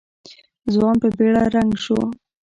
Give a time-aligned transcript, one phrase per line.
[0.73, 1.99] ځوان په بېړه رنګ شو.